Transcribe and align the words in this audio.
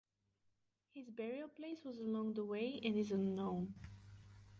His 0.95 1.11
burial 1.11 1.47
place 1.47 1.83
was 1.85 1.99
along 1.99 2.33
the 2.33 2.43
way 2.43 2.81
and 2.83 2.97
is 2.97 3.11
unknown. 3.11 3.75